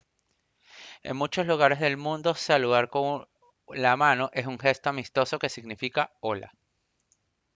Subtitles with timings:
[1.03, 3.27] en muchos lugares del mundo saludar con
[3.67, 6.55] la mano es un gesto amistoso que significa «hola»